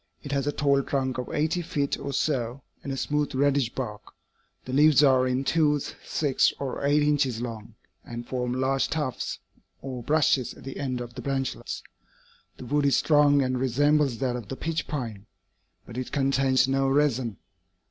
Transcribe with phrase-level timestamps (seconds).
[0.23, 4.01] It has a tall trunk of eighty feet or so, and a smooth reddish bark.
[4.65, 9.37] The leaves are in twos, six or eight inches long, and form large tufts
[9.79, 11.83] or brushes at the end of the branchlets.
[12.57, 15.27] The wood is strong and resembles that of the pitch pine,
[15.85, 17.37] but it contains no resin.